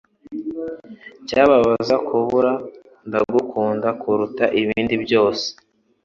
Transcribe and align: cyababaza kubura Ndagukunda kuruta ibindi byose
cyababaza 1.27 1.95
kubura 2.07 2.51
Ndagukunda 3.07 3.87
kuruta 4.01 4.45
ibindi 4.61 4.95
byose 5.03 5.47